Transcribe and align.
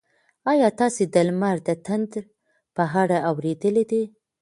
ایا 0.51 0.69
تاسي 0.79 1.03
د 1.13 1.15
لمر 1.27 1.57
د 1.67 1.69
تندر 1.85 2.23
په 2.75 2.83
اړه 3.01 3.17
اورېدلي 3.29 3.83
دي؟ 3.91 4.03